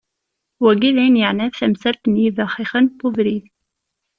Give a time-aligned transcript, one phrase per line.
[0.63, 3.45] Wagi d ayen iεnan tamsalt n yibaxixen n ubrid.